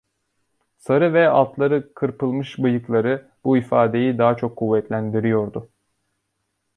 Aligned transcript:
Sarı 0.77 1.13
ve 1.13 1.29
altları 1.29 1.93
kırpılmış 1.93 2.57
bıyıkları 2.59 3.29
bu 3.43 3.57
ifadeyi 3.57 4.17
daha 4.17 4.37
çok 4.37 4.55
kuvvetlendiriyordu. 4.57 5.69